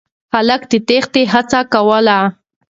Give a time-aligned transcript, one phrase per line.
[0.33, 2.17] هلک د تېښتې هڅه کوله.